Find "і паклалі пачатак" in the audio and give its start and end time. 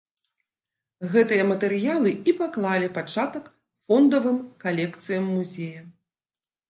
2.31-3.45